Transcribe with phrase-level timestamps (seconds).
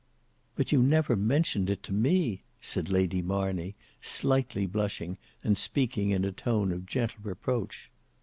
[0.55, 6.25] "But you never mentioned it to me," said Lady Marney, slightly blushing and speaking in
[6.25, 7.91] a tone of gentle reproach.